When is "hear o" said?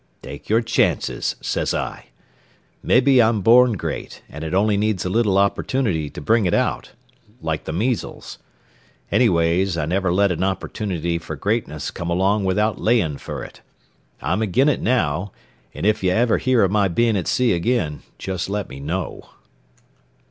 16.39-16.67